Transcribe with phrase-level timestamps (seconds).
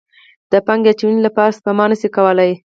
[0.51, 2.51] د پانګې اچونې لپاره سپما نه شي کولی.